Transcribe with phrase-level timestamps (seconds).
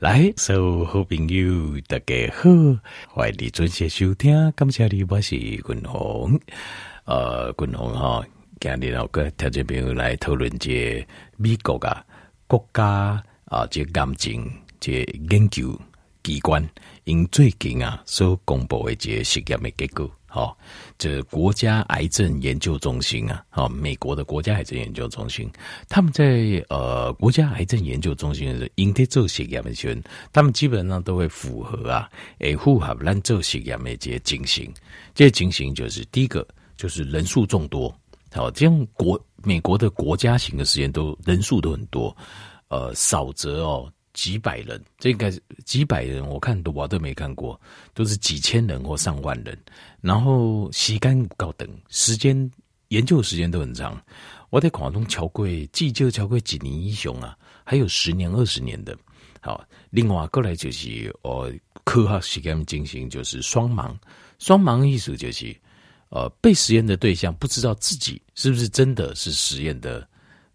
[0.00, 2.48] 来，所有好朋友大家好，
[3.06, 6.40] 欢迎你准时收听，感谢你，我是君鸿，
[7.04, 8.24] 呃，君鸿哈，
[8.58, 12.02] 今日我跟听众朋友来讨论这美国啊
[12.46, 14.50] 国家啊这癌症
[14.80, 15.78] 这研究
[16.22, 16.66] 机关
[17.04, 20.10] 因最近啊所公布的这实验的结果。
[20.32, 20.56] 好，
[20.96, 25.50] 这国家癌症研究中心啊，好，美国的国家癌症研究中心，
[25.88, 30.02] 他们在呃国家癌症研究中心的应对这些实验，
[30.32, 32.08] 他们基本上都会符合啊，
[32.38, 34.72] 诶符合咱这实验的这些情形。
[35.16, 37.92] 这些情形就是第一个就是人数众多，
[38.32, 42.16] 好，这样国美国的国家型的实验都人数都很多，
[42.68, 43.92] 呃，少则哦。
[44.20, 45.32] 几百人，这个
[45.64, 47.58] 几百人，我看我都没看过，
[47.94, 49.58] 都是几千人或上万人。
[50.02, 52.50] 然后时间高等，时间
[52.88, 53.98] 研究时间都很长。
[54.50, 58.94] 我在广东桥贵，记就桥贵几年英雄啊，还有十年、二十年的。
[59.40, 61.50] 好，另外过来就是呃，
[61.84, 63.96] 科学实验进行就是双盲，
[64.38, 65.56] 双盲意思就是
[66.10, 70.06] 呃，被实验的对象不知道自己是不是真的是实验的。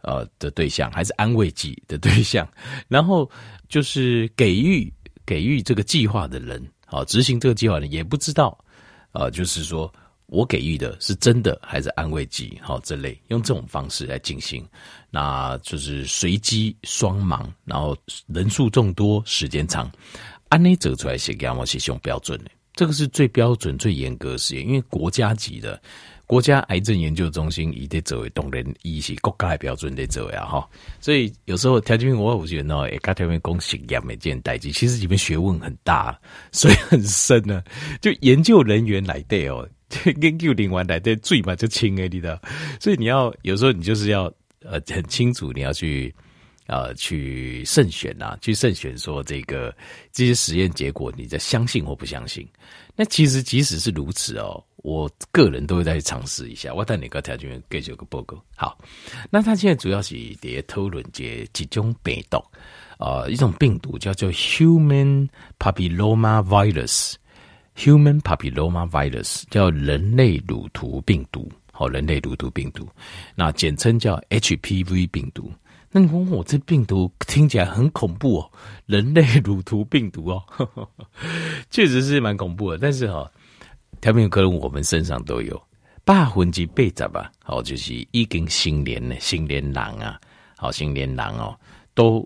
[0.06, 2.48] 呃的对象还是安慰剂的对象，
[2.88, 3.30] 然后
[3.68, 4.92] 就是给予
[5.26, 8.58] 给予这个计划的人，好执行这个计划的人也不知道，
[9.12, 9.92] 呃，就是说
[10.28, 14.64] 我给予的是真的还是安慰剂，好这类用这种方式来进行，
[15.10, 17.98] 那就是随机双盲，然后
[18.28, 19.92] 人数众多，时间长，
[20.50, 25.82] 安内走出来写给我是用标准的，这个是最标准最严格的实验，因为国家级的。
[26.28, 30.68] 国家癌症研究中心以的作为动人，以及国家的标准的作为啊哈，
[31.00, 36.20] 所以有时候条件我我觉得呢，哎，刚条面讲实验每件代志，其实里面学问很大，
[36.52, 37.64] 所以很深呢。
[38.02, 39.68] 就研究人员来对哦，
[40.22, 42.42] 研究人员来对最嘛就轻哎，你的，
[42.80, 44.24] 所以你要有时候你就是要
[44.62, 46.14] 呃很清楚，你要去
[46.66, 49.72] 呃去慎选呐，去慎选说这个
[50.12, 52.48] 这些实验结果，你在相信或不相信。
[52.96, 54.64] 那其实即使是如此哦。
[54.86, 56.72] 我个人都会再去尝试一下。
[56.72, 58.40] 我带你个条件给这个报告。
[58.56, 58.78] 好，
[59.32, 62.38] 那他现在主要是在讨论这几种病毒，
[63.00, 72.88] 呃，一种病毒叫做 Human Papilloma Virus，Human Papilloma Virus 叫人类乳头病毒，好，人类乳头病毒，
[73.34, 75.52] 那简称叫 HPV 病毒。
[75.90, 78.52] 那你问我这病毒听起来很恐怖哦，
[78.86, 80.44] 人类乳头病毒哦，
[81.72, 83.32] 确实是蛮恐怖的，但是哈、哦。
[84.06, 85.60] 条片可能我们身上都有，
[86.04, 90.22] 百分之八十吧，好，就是已经成年的成年人啊，
[90.56, 91.58] 好，成年人哦，
[91.96, 92.24] 都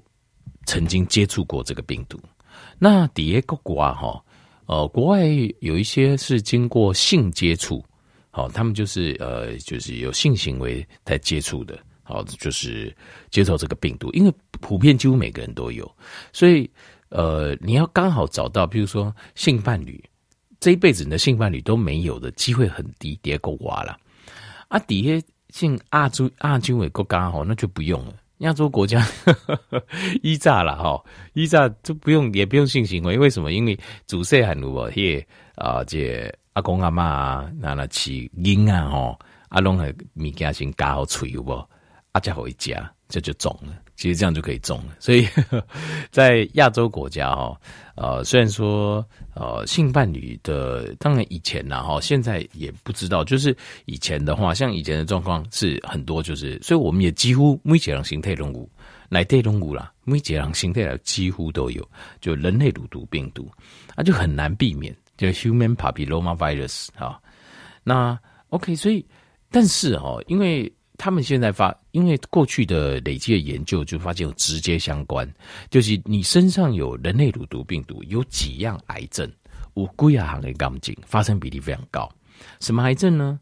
[0.65, 2.19] 曾经接触过这个病毒。
[2.77, 4.21] 那第二个国哈，
[4.65, 5.25] 呃，国外
[5.61, 7.81] 有一些是经过性接触，
[8.29, 12.93] 好，他们就是呃，就是有性行为在接触的，好，就是
[13.31, 15.89] 接受这个病毒，因为普遍几乎每个人都有，
[16.33, 16.69] 所以
[17.07, 20.03] 呃，你要刚好找到，比如说性伴侣。
[20.59, 23.97] 这一辈子你的性伴侣都没有的机会很低，跌够瓜了。
[24.67, 28.13] 啊，底下像亚洲亚洲的国家哈，那就不用了。
[28.39, 29.05] 亚洲国家
[30.21, 31.03] 一炸了哈，
[31.33, 33.51] 一炸就不用也不用性行为，为什么？
[33.51, 35.25] 因为祖先很多，嘿
[35.55, 39.19] 啊，这阿公阿妈啊，那那起婴啊吼，
[39.49, 41.67] 阿拢还物件先加好吹有无？
[42.13, 43.73] 阿家回家这就中了。
[43.99, 45.27] 其实这样就可以中了，所以
[46.09, 47.59] 在亚洲国家哈，
[47.95, 49.05] 呃，虽然说
[49.35, 53.53] 呃性伴侣的，当然以前呢哈，现在也不知道，就是
[53.87, 58.69] 以前的话，像以前的状况是很多，就是所以我们也几乎每几样形态动物，
[59.09, 61.85] 来对动物啦，每几样形态的几乎都有，
[62.21, 63.51] 就人类乳毒病毒，
[63.97, 67.21] 那就很难避免，就 human papilloma virus 哈，
[67.83, 68.17] 那
[68.47, 69.05] OK，所以
[69.51, 70.71] 但是哈，因为。
[70.99, 75.25] 他们现在发，因为过去的累积的研究就发现有直接相关，
[75.69, 79.31] 就是你身上有人类乳头病毒，有几样癌症，
[79.75, 82.11] 五龟亚行的钢筋发生比例非常高。
[82.59, 83.39] 什么癌症呢？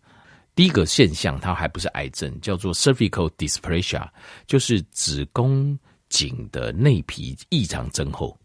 [0.53, 4.07] 第一个现象，它还不是癌症，叫做 cervical dysplasia，
[4.45, 5.77] 就是子宫
[6.09, 8.37] 颈的内皮异常增厚。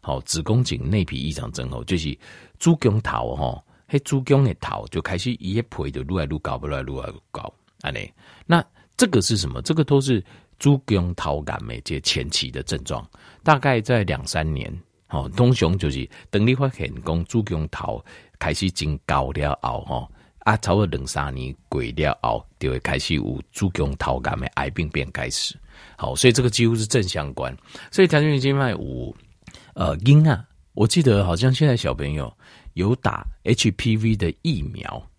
[0.00, 2.16] 好，子宫颈内皮异常增厚，就是
[2.60, 7.52] 猪宫头哈，嘿，猪宫的头就开始一皮就越来越高，不来越来越高。
[7.82, 8.00] 啊，那
[8.46, 8.64] 那
[8.96, 9.62] 这个是什么？
[9.62, 10.20] 这个都是
[10.58, 13.08] 子宫头癌的这前期的症状，
[13.42, 14.70] 大概在两三年，
[15.08, 18.04] 哦，通常就是等你发现讲子宫头
[18.38, 20.08] 开始增高了后，哈，
[20.40, 25.58] 啊，超过两三年过了后，就会开始有子宫头癌的癌病变开始。
[25.96, 27.56] 好，所以这个几乎是正相关。
[27.90, 29.16] 所以台湾今麦有
[29.74, 30.44] 呃婴啊，
[30.74, 32.30] 我记得好像现在小朋友
[32.74, 35.09] 有打 HPV 的疫苗。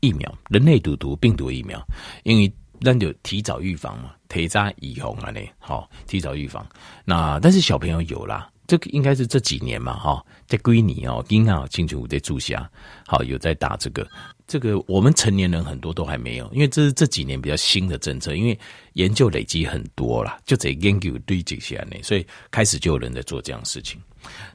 [0.00, 1.82] 疫苗，人类乳头病毒疫苗，
[2.24, 6.66] 因为那就提早预防嘛，提早预防啊，呢，好，提早预防。
[7.04, 12.70] 那但是小朋友有啦，这个应该是这几年嘛，哈，在归你哦，银行清楚在注下，
[13.06, 14.06] 好有在打这个，
[14.46, 18.56] 这个我们成年人很多都还没有，因为这是这几年比较新的政策，因为
[18.92, 24.00] 研究累积很多啦，就这研究堆积起来，所以开始就有人在做这样的事情。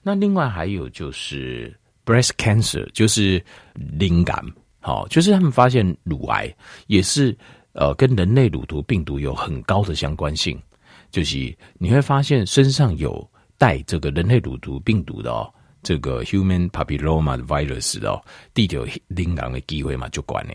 [0.02, 3.44] 那另外还有就是 breast cancer，就是
[3.74, 4.46] 灵感，
[4.84, 6.54] 好，就是他们发现乳癌
[6.86, 7.36] 也是
[7.72, 10.62] 呃跟人类乳头病毒有很高的相关性，
[11.10, 13.28] 就是你会发现身上有。
[13.56, 15.50] 带这个人类乳头病毒的哦，
[15.84, 18.22] 这个 human papilloma virus 的哦，
[18.54, 20.54] 地球领养的机会嘛就管呢。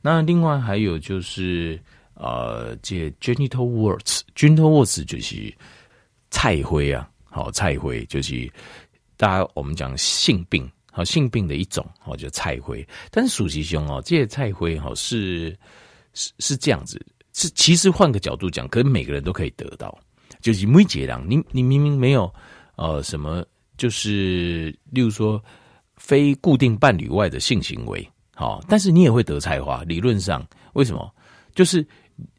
[0.00, 1.78] 那另外还有就是
[2.14, 5.52] 呃，这 genital warts，genital warts 就是
[6.30, 8.50] 菜灰啊，好菜灰就是
[9.18, 12.86] 大家我们讲性病，好性病的一种，哦就菜灰。
[13.10, 15.56] 但是属实兄哦，这些菜灰哈是
[16.14, 17.00] 是是这样子，
[17.32, 19.96] 是其实换个角度讲，可能每个人都可以得到。
[20.40, 22.32] 就是没结党，你你明明没有
[22.76, 23.44] 呃什么，
[23.76, 25.42] 就是例如说
[25.96, 29.82] 非固定伴侣外的性行为，好，但是你也会得菜花。
[29.84, 31.12] 理论上为什么？
[31.54, 31.84] 就是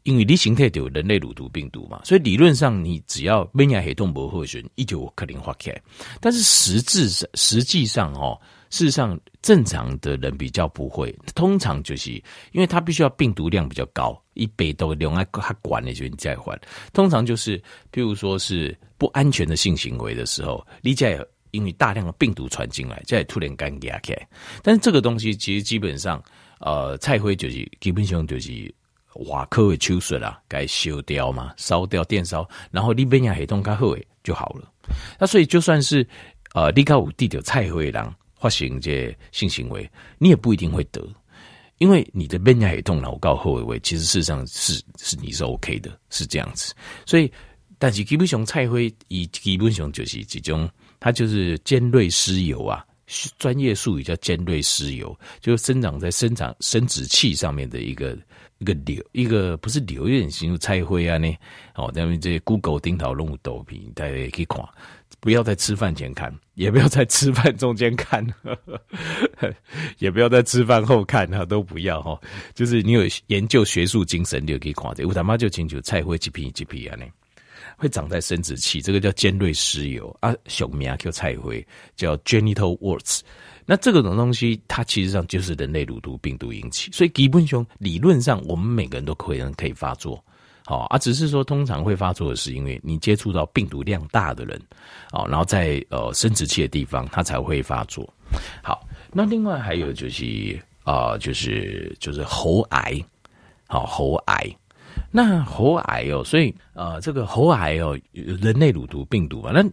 [0.02, 5.82] 因为你形态有人类乳头病毒嘛，所以理论上你只要免疫系统不会选，一就可能发起来。
[6.20, 8.40] 但是实质上实际上哦。
[8.72, 12.12] 事实上，正常的人比较不会，通常就是
[12.52, 16.56] 因为他必须要病毒量比较高，一杯都用来他管的就你再换。
[16.92, 17.58] 通常就是，
[17.92, 21.18] 譬如说是不安全的性行为的时候，你在
[21.50, 24.28] 因为大量的病毒传进来，再突然干起来。
[24.62, 26.22] 但是这个东西其实基本上，
[26.60, 28.72] 呃，菜灰就是基本上就是
[29.14, 34.70] 瓦科的手术啦，该烧掉嘛，烧掉电烧，然后你免疫系统较好就好了。
[35.18, 36.06] 那所以就算是
[36.54, 38.14] 呃，你有地的菜灰人。
[38.40, 39.86] 发生这性行为，
[40.16, 41.06] 你也不一定会得，
[41.76, 46.72] 因为你的免疫系统脑告后位，其实事实上是是你是 OK 的，是这样子。
[47.04, 47.30] 所以，
[47.78, 50.66] 但是基本上菜灰以基本上就是这种，
[50.98, 52.82] 它就是尖锐湿疣啊，
[53.38, 58.16] 专业术语叫尖锐湿疣，就是生长在生长生殖器上面的一个
[58.58, 61.34] 一个瘤，一个不是瘤，有点形容菜灰啊呢。
[61.74, 64.64] 哦，咱们这些 Google 顶头龙豆皮，大家也可以看。
[65.18, 68.58] 不要在吃饭前看，也不要在吃饭中间看，呵
[69.36, 69.54] 呵，
[69.98, 72.18] 也不要在吃饭后看哈，都不要哈。
[72.54, 75.04] 就是你有研究学术精神，你就可以看这。
[75.04, 77.04] 我他妈就清楚，菜会几片几片啊呢？
[77.80, 81.66] 会长在生殖器，这个叫尖锐湿疣啊，小名叫菜灰，
[81.96, 83.20] 叫 genital warts。
[83.64, 90.22] 那这个种东西，它其实上就是人类乳头病毒引起，所以基本上理论上，我们每个人都可能可以发作。
[90.66, 94.60] 好啊，只是说通常会发作的是因为你接触到病毒量大的人，
[95.12, 98.06] 哦，然后在呃生殖器的地方，它才会发作。
[98.62, 103.00] 好，那另外还有就是啊、就是就是喉癌，
[103.68, 104.44] 好喉癌，
[105.10, 109.64] 那喉癌哦，所以呃这个喉癌哦，人类乳头病毒嘛，那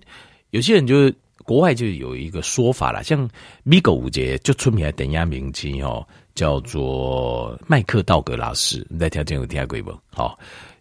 [0.50, 1.12] 有些人就
[1.44, 3.30] 国外就有一个说法啦，像
[3.64, 6.06] 美国五杰就出名的电影明星哦，
[6.36, 9.98] 叫做麦克道格拉斯，你在听见有听过不？
[10.10, 10.38] 好。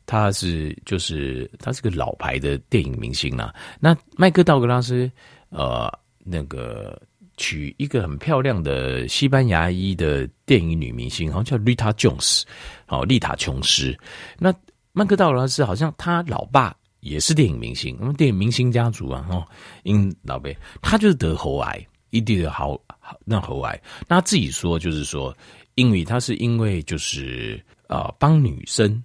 [0.09, 3.53] 他是就是他是个老牌的电影明星啦。
[3.81, 5.11] 那麦克道格拉斯，
[5.49, 5.93] 呃，
[6.23, 6.97] 那个
[7.37, 12.43] 娶一个很漂亮的西班牙裔的电影女明星，好像叫 Rita Jones，，
[12.87, 13.97] 好，丽塔·琼斯。
[14.39, 14.55] 那
[14.93, 19.47] 曼克道拉斯好像他老爸也是电影明星，那么电影明星家族啊，哦，
[19.85, 23.81] 因老辈他就是得喉癌，一定的好好那喉癌。
[24.09, 25.37] 那他自己说就是说，
[25.75, 29.03] 因为他是因为就是啊帮女生。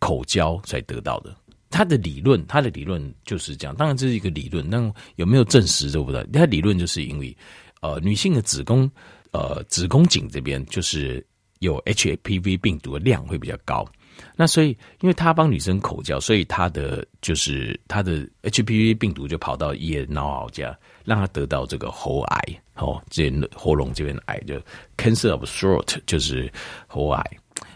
[0.00, 1.34] 口交才得到的，
[1.70, 3.74] 他的理论，他的理论就是这样。
[3.74, 4.78] 当然这是一个理论，那
[5.16, 6.22] 有没有证实都不知道。
[6.32, 7.36] 他理论就是因为，
[7.80, 8.90] 呃，女性的子宫，
[9.32, 11.24] 呃，子宫颈这边就是
[11.60, 13.86] 有 HPV 病毒的量会比较高。
[14.34, 22.60] 那所以，因为他帮女生口交，所以他的就是他的 HPV 病毒就跑到腋脑喉家，让他得到这个喉癌。
[22.74, 24.60] 哦，这喉咙这边的癌就
[24.96, 26.52] cancer of throat，就是
[26.86, 27.24] 喉癌。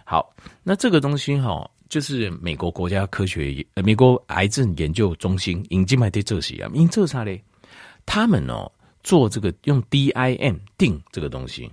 [0.04, 1.68] 好，那这个东西哈。
[1.88, 7.38] 就是美国国家科学呃，美国癌症研究中心引进来的这些啊，因这啥嘞？
[8.06, 11.70] 他们哦做这个用 DIM 定这个东西，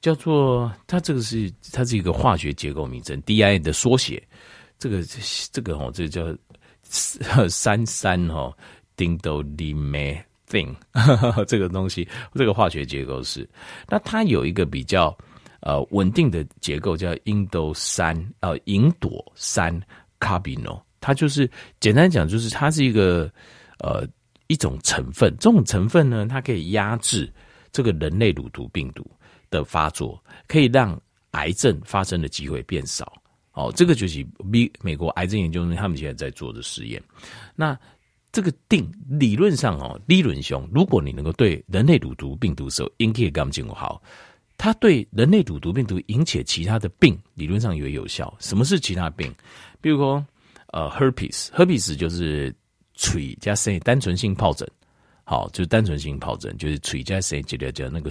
[0.00, 4.22] 叫做它这个是它是一个化学结构名称，DIM 的缩写。
[4.78, 5.02] 这个
[5.52, 8.52] 这个哦，这个叫三三哦，
[8.96, 10.74] 丁豆里梅 thing
[11.46, 13.48] 这个东西，这个化学结构是。
[13.88, 15.16] 那它有一个比较。
[15.62, 19.78] 呃，稳定的结构叫印度三，呃，吲哚三
[20.18, 21.46] carbonyl，它就是
[21.80, 23.30] 简单讲，就是它是一个
[23.80, 24.08] 呃
[24.50, 25.32] 一种成分。
[25.38, 27.32] 这种成分呢，它可以压制
[27.70, 29.08] 这个人类乳头病毒
[29.48, 33.12] 的发作，可以让癌症发生的机会变少。
[33.52, 37.00] 哦，这个就是美美国癌症研究中心他们现在在做的实验。
[37.54, 37.78] 那
[38.32, 44.02] 这个定理论上哦，理论上，如果你能够对人类乳毒病毒的时候引起感情好，
[44.56, 48.34] 它对人类乳毒病毒引起其他的病，理论上也有效。
[48.38, 49.32] 什么是其他病？
[49.80, 50.24] 比如说，
[50.68, 52.54] 呃，herpes，herpes 就是
[53.00, 54.68] 嘴加生单纯性疱疹，
[55.24, 58.10] 好，就是单纯性疱疹，就是嘴加生接着叫那个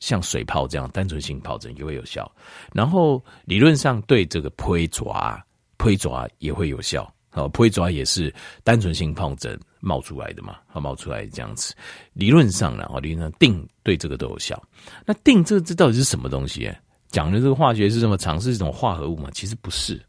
[0.00, 2.30] 像水泡这样单纯性疱疹也会有效。
[2.72, 5.38] 然后理论上对这个胚爪，
[5.76, 7.12] 胚爪也会有效。
[7.34, 11.74] 好，破抓也是单纯性疱疹冒出来的嘛，好冒出来这样子。
[12.14, 14.62] 理论上呢，哦，理论上定对这个都有效。
[15.06, 16.70] 那定这个这到底是什么东西？
[17.08, 19.30] 讲的这个化学是什么长，是一种化合物吗？
[19.32, 20.00] 其实不是。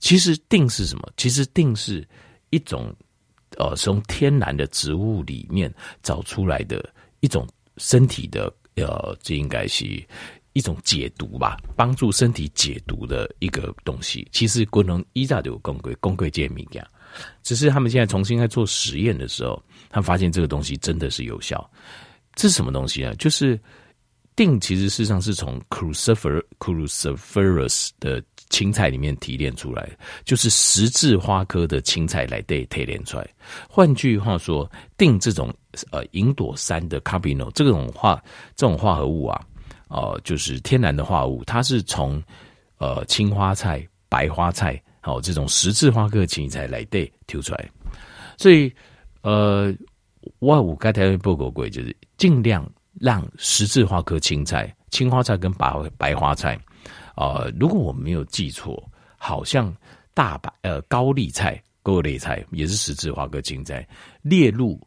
[0.00, 1.08] 其实定是什么？
[1.16, 2.06] 其实定是
[2.50, 2.92] 一种
[3.56, 6.88] 呃，从天然的植物里面找出来的
[7.20, 10.02] 一种身体的呃，这应该是。
[10.52, 14.26] 一种解毒吧，帮助身体解毒的一个东西。
[14.32, 16.84] 其实功能依照就有公规公规解密呀，
[17.44, 21.70] 只是他们现在重新在做实验的时候，他发现这个东西真的是有效。
[22.34, 23.14] 这是什么东西呢？
[23.14, 23.58] 就是
[24.40, 29.86] 定，其实事实上是从 crucifer cruciferous 的青菜里面提炼出来，
[30.24, 33.28] 就是十字花科的青菜来对提炼出来。
[33.68, 34.66] 换句话说，
[34.96, 35.52] 定这种
[35.90, 38.18] 呃吲哚三的 carbino 这种化
[38.56, 39.38] 这种化合物啊。
[39.88, 42.22] 哦、呃，就是天然的化合物，它是从
[42.78, 47.70] 呃青花菜、白花菜，好、哦、这种十字花科的青菜来对挑出来，
[48.38, 48.72] 所以
[49.20, 49.70] 呃，
[50.38, 52.66] 我五刚才报告过，就是尽量
[52.98, 56.58] 让十字花科青菜、青花菜跟白白花菜，
[57.16, 58.82] 呃，如果我没有记错，
[59.16, 59.74] 好像
[60.14, 63.86] 大白呃高丽菜、高丽菜也是十字花科青菜
[64.22, 64.80] 列入。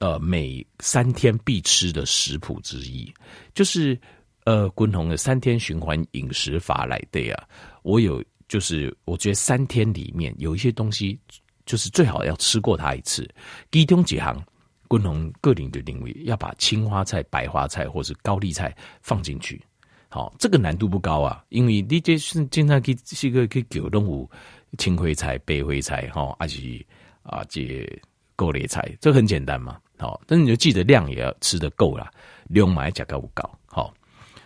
[0.00, 3.12] 呃，每三天必吃的食谱之一，
[3.54, 3.98] 就是
[4.44, 7.44] 呃，滚筒的三天循环饮食法来的啊。
[7.82, 11.18] 我有，就是我觉得三天里面有一些东西，
[11.64, 13.28] 就是最好要吃过它一次。
[13.72, 14.40] 其中几行
[14.88, 19.62] 滚筒各领的领域，要把青花菜、白花菜或是高丽菜放进去。
[20.08, 24.28] 好，这个难度不高啊，因为你这是经常可以是个可以九动物
[24.78, 26.84] 青灰菜、白灰菜哈，而且
[27.22, 27.86] 啊这
[28.34, 29.78] 高丽菜，这很简单嘛。
[29.98, 32.10] 好，但是你就记得量也要吃得够啦，
[32.48, 33.58] 量买价格不高。
[33.66, 33.92] 好，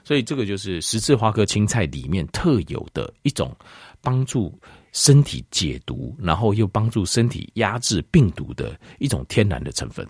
[0.02, 3.54] 所以这个就是十字花科青菜里面特有的一种
[4.00, 4.58] 帮助
[4.92, 10.04] 身体解毒，然后又帮助身体压制病毒的一种天然的成分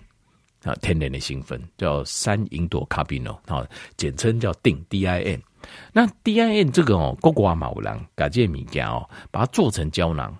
[0.63, 3.67] 啊，天然的成分叫三吲哚 carbonyl 啊，
[3.97, 5.41] 简称叫定 DIN。
[5.91, 10.35] 那 DIN 这个哦，国外某人改这物件哦，把它做成胶囊，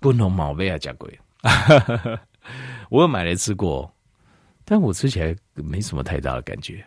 [0.00, 1.18] 不能毛病啊，加贵。
[2.90, 3.92] 我有买来吃过。
[4.64, 6.82] 但我吃起来没什么太大的感觉，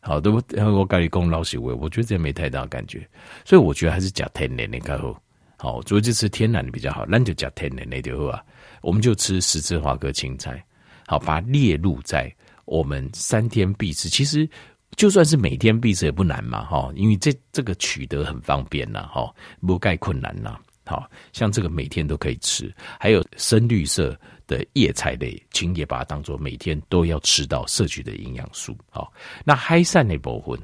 [0.00, 3.08] 好，都我跟你讲老实话，我觉得这没太大的感觉，
[3.42, 5.22] 所以我觉得还是加天然的较好。
[5.56, 8.44] 好，所以就吃天然的比较好，那就加天然的就好啊。
[8.82, 10.62] 我们就吃十字花科青菜，
[11.10, 12.32] 好，把它列入在
[12.66, 14.08] 我们三天必吃。
[14.08, 14.48] 其实
[14.94, 20.56] 就算是每天必吃也不难嘛，哈，因为这这个取得很方便呐，哈，不盖困难呐。
[20.86, 28.76] 好像这个每天都可以吃，还有深绿色的叶菜类，请也把它当做每天都要吃到摄取的营养素。
[28.88, 29.12] 好，
[29.44, 30.58] 那海产的部分，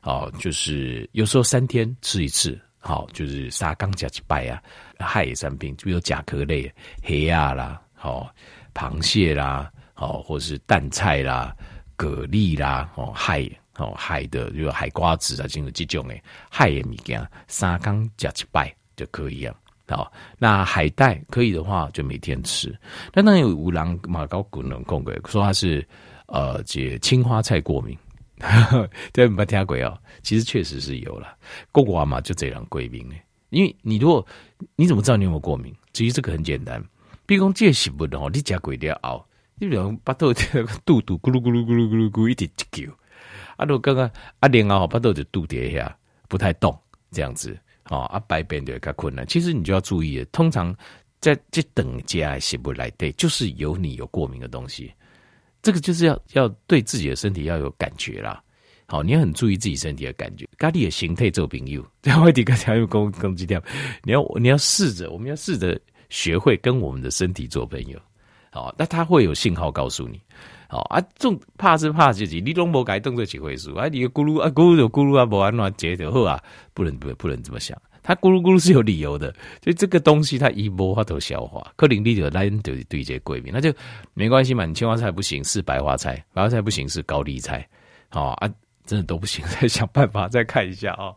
[0.00, 4.62] 好，就是有时候三天吃一次，好，就是沙缸加去拜啊，
[4.98, 6.70] 海产品，比如甲壳类，
[7.02, 8.34] 黑鸭啦，好，
[8.72, 11.52] 螃蟹啦，好，或是淡菜啦，
[11.96, 13.42] 蛤蜊啦，哦，海，
[13.78, 18.72] 哦，海的，比如海瓜子啊，这种这种诶，海的物件，三缸加一拜。
[18.96, 19.54] 就可以啊，
[19.86, 22.76] 好，那海带可以的话，就每天吃。
[23.12, 25.86] 但那有五郎马高古能控鬼说他是
[26.26, 27.96] 呃，这青花菜过敏，
[29.12, 29.96] 对，没听过哦。
[30.24, 31.28] 其实确实是有了，
[31.70, 33.22] 过过嘛就这样贵宾诶。
[33.50, 34.26] 因为你如果
[34.74, 35.72] 你怎么知道你有没有过敏？
[35.92, 36.84] 其实这个很简单，
[37.24, 39.24] 比如讲这食物哦，你加贵点熬，
[39.60, 42.90] 你比如巴豆这个肚肚咕噜咕噜咕噜咕噜咕一直叫，
[43.56, 44.10] 啊，如果刚刚
[44.40, 45.96] 阿莲啊，巴豆就肚底下
[46.28, 46.78] 不太动
[47.10, 47.58] 这样子。
[47.90, 49.26] 哦，啊，排便就较困难。
[49.26, 50.76] 其实你就要注意，通常
[51.20, 54.92] 在这等价食物来对，就是有你有过敏的东西。
[55.62, 58.42] 这个就是要要对自己的身体要有感觉啦。
[58.86, 60.46] 好，你要很注意自己身体的感觉。
[60.58, 63.58] 咖喱的形态做朋友，在外地刚才又攻攻击掉。
[64.04, 67.98] 你要你要试着，我们要试着学会跟我们的身体做朋友。
[68.50, 70.20] 好，那他会有信号告诉你。
[70.70, 73.88] 好啊，种怕是怕自己，你拢无改动作几回事啊？
[73.88, 76.38] 你咕噜啊咕噜就咕噜啊，不安怎接就好啊？
[76.74, 83.72] 不能不不能这么想，它咕噜咕噜是有理由的，所以这个东西它一无法都消化，可能你就来就是对这过敏，那就
[84.12, 84.66] 没关系嘛。
[84.66, 87.66] 你青花菜不行，是白花菜，白花菜不行是高丽菜，
[88.10, 88.50] 好啊，
[88.88, 91.16] 真的都不行，再想办法再看一下啊、哦，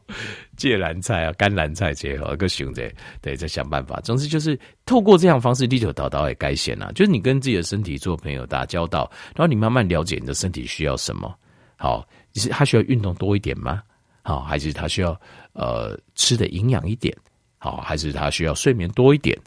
[0.57, 3.97] 芥蓝菜啊、甘蓝菜结合个熊的，对，再想办法。
[4.01, 11.33] 总之就是透过这样方式，力求导导也该显啊，就是你跟自己的身体做朋友打交道，然后你慢慢了解你的身体需要什么。
[11.77, 13.81] 好，你是他需要运动多一点吗？
[14.21, 15.19] 好，还是他需要
[15.53, 17.15] 呃吃的营养一点？
[17.57, 19.39] 好，还是他需要睡眠多一点？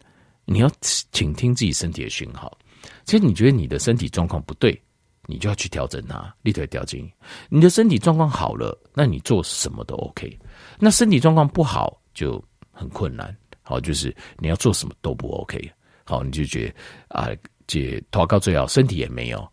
[0.47, 2.57] 你要倾听自己身体的讯号。
[3.05, 4.81] 其实你觉得你的身体状况不对。
[5.27, 7.01] 你就要去调整它，力腿调整。
[7.49, 10.39] 你的身体状况好了，那你做什么都 OK。
[10.79, 13.35] 那身体状况不好就很困难。
[13.63, 15.73] 好，就是你要做什么都不 OK。
[16.05, 16.75] 好，你就觉得
[17.09, 17.29] 啊，
[17.67, 19.49] 这祷告最好，身体也没有，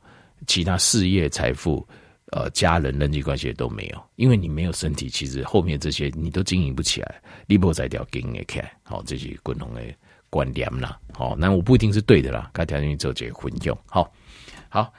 [0.48, 1.88] 其他事业、财富、
[2.32, 7.22] 呃，家人、人际关系也都没有，因为你没有身体，其实后面这些你都经营不起来。
[7.48, 9.82] 力波在调经营起来，好，这些共同的
[10.30, 11.00] 观念啦。
[11.14, 13.78] 好，那我不一定是对的啦，该调整做这些混用。
[13.86, 14.12] 好，
[14.68, 14.94] 好。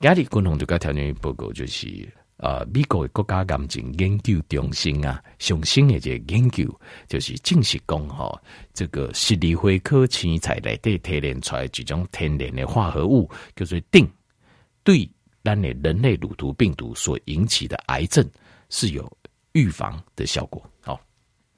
[0.00, 6.64] 压力共同这个条件报告就是，呃，美国的国家癌症研究中心啊，上新的这研究
[7.08, 8.40] 就是证实讲哈，
[8.72, 14.06] 这个十二花科青菜内底提炼出来几种天然的化合物，叫做碇，
[14.84, 15.10] 对
[15.42, 18.24] 咱的人类乳头病毒所引起的癌症
[18.70, 19.10] 是有
[19.52, 20.62] 预防的效果。